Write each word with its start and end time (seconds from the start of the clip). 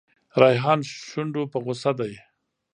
ریحان 0.41 0.79
شونډو 1.07 1.43
په 1.51 1.57
غوسه 1.63 1.91
دی. 1.99 2.13